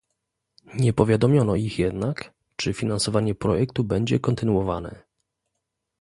[0.75, 5.03] Nie powiadomiono ich jednak, czy finansowanie projektu będzie kontynuowane